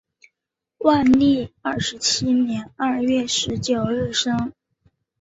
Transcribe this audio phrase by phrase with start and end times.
[0.79, 4.51] 万历二十七年二月十九日生。